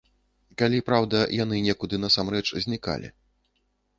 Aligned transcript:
Калі, 0.59 0.79
праўда, 0.87 1.19
яны 1.43 1.59
некуды 1.67 1.95
насамрэч 2.05 2.43
знікалі. 2.65 3.13